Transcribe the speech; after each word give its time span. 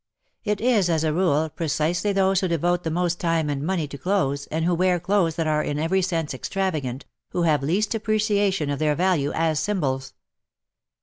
It 0.43 0.59
is, 0.61 0.89
as 0.89 1.03
a 1.03 1.13
rule, 1.13 1.47
precisely 1.47 2.11
those 2.11 2.39
who 2.39 2.47
devote 2.47 2.81
the 2.83 2.89
most 2.89 3.19
time 3.19 3.51
and 3.51 3.61
money 3.63 3.87
to 3.87 3.99
clothes, 3.99 4.47
and 4.47 4.65
who 4.65 4.73
wear 4.73 4.99
clothes 4.99 5.35
that 5.35 5.45
are 5.45 5.61
in 5.61 5.77
every 5.77 6.01
sense 6.01 6.33
extravagant, 6.33 7.05
who 7.33 7.43
have 7.43 7.61
least 7.61 7.93
appreciation 7.93 8.71
of 8.71 8.79
their 8.79 8.95
value 8.95 9.31
as 9.35 9.59
symbols. 9.59 10.15